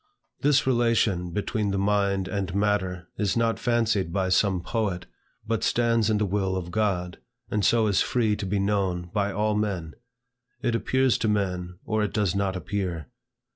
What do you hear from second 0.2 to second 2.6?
This relation between the mind and